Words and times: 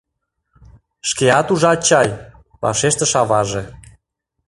—Шкеат 1.09 1.47
ужат 1.53 1.79
чай,— 1.87 2.09
вашештыш 2.61 3.13
аваже. 3.21 3.63